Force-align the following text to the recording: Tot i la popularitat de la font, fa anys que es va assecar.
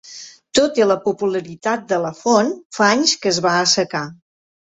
Tot 0.59 0.79
i 0.79 0.87
la 0.91 0.95
popularitat 1.03 1.83
de 1.91 1.99
la 2.07 2.11
font, 2.21 2.49
fa 2.79 2.89
anys 2.95 3.15
que 3.27 3.31
es 3.35 3.43
va 3.49 3.53
assecar. 3.61 4.05